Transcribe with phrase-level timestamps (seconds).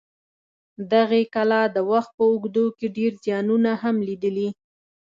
[0.91, 4.49] دغې کلا د وخت په اوږدو کې ډېر زیانونه هم لیدلي.